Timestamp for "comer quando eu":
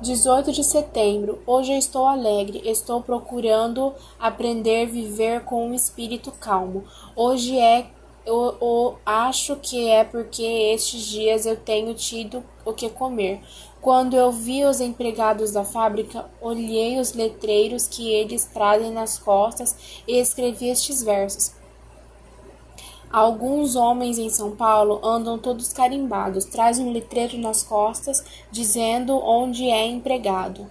12.88-14.30